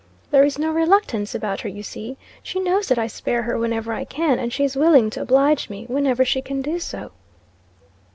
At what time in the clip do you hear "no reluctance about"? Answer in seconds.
0.57-1.61